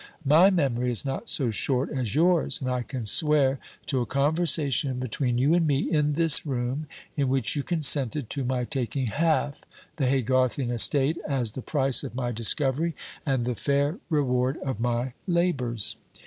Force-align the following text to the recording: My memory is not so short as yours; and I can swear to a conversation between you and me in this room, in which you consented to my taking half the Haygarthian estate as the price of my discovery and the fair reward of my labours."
My 0.25 0.49
memory 0.49 0.89
is 0.89 1.05
not 1.05 1.29
so 1.29 1.51
short 1.51 1.91
as 1.91 2.15
yours; 2.15 2.59
and 2.59 2.71
I 2.71 2.81
can 2.81 3.05
swear 3.05 3.59
to 3.85 4.01
a 4.01 4.07
conversation 4.07 4.97
between 4.97 5.37
you 5.37 5.53
and 5.53 5.67
me 5.67 5.77
in 5.91 6.13
this 6.13 6.43
room, 6.43 6.87
in 7.15 7.29
which 7.29 7.55
you 7.55 7.61
consented 7.61 8.27
to 8.31 8.43
my 8.43 8.63
taking 8.63 9.05
half 9.05 9.63
the 9.97 10.07
Haygarthian 10.07 10.71
estate 10.71 11.19
as 11.27 11.51
the 11.51 11.61
price 11.61 12.03
of 12.03 12.15
my 12.15 12.31
discovery 12.31 12.95
and 13.27 13.45
the 13.45 13.53
fair 13.53 13.99
reward 14.09 14.57
of 14.65 14.79
my 14.79 15.13
labours." 15.27 15.97